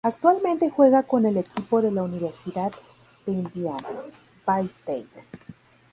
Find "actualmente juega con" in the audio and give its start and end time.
0.03-1.27